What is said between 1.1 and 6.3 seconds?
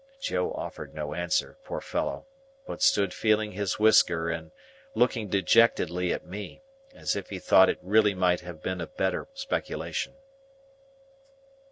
answer, poor fellow, but stood feeling his whisker and looking dejectedly at